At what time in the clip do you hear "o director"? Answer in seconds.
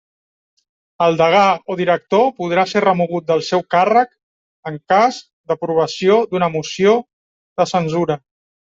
1.73-2.23